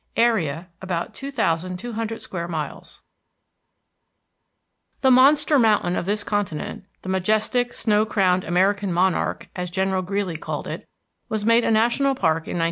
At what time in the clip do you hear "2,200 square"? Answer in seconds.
1.13-2.47